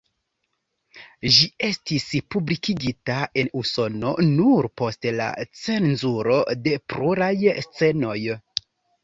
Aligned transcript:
Ĝi 1.33 1.43
estis 1.67 2.05
publikigita 2.35 3.17
en 3.41 3.51
Usono 3.61 4.15
nur 4.31 4.69
post 4.83 5.07
la 5.21 5.29
cenzuro 5.61 6.41
de 6.65 6.75
pluraj 6.95 7.31
scenoj. 7.69 8.19